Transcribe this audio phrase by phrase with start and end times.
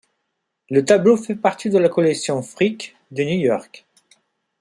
[0.71, 3.85] Le tableau fait partie de la collection Frick de New York.